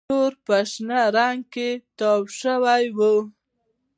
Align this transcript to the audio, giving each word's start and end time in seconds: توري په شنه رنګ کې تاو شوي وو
توري 0.09 0.37
په 0.45 0.57
شنه 0.71 0.99
رنګ 1.17 1.41
کې 1.53 1.69
تاو 1.97 2.19
شوي 2.39 2.83
وو 2.97 3.15